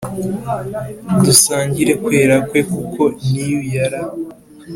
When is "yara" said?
3.73-4.01